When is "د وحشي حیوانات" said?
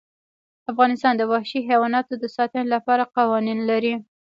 1.17-2.05